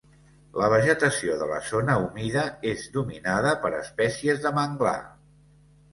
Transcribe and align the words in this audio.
La 0.59 0.67
vegetació 0.73 1.35
de 1.41 1.49
la 1.51 1.59
zona 1.67 1.97
humida 2.05 2.45
és 2.71 2.87
dominada 2.97 3.55
per 3.67 3.73
espècies 3.81 4.45
de 4.47 4.57
manglar. 4.61 4.99